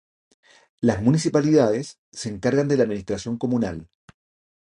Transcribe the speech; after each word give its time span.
Las 0.79 0.99
municipalidades 1.03 1.99
se 2.11 2.29
encargan 2.29 2.67
de 2.67 2.75
la 2.75 2.85
administración 2.85 3.37
comunal. 3.37 3.87